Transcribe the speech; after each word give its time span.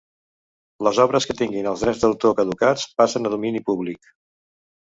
Les 0.87 1.01
obres 1.03 1.27
que 1.31 1.35
tinguin 1.41 1.69
els 1.73 1.85
drets 1.85 2.01
d'autor 2.05 2.35
caducats 2.41 2.89
passen 3.03 3.31
a 3.33 3.35
domini 3.37 3.65
públic 3.71 4.13